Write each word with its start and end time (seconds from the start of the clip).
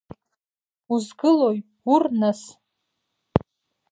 Узгылои, 0.93 1.57
ур, 1.93 2.03
нас?! 2.19 2.39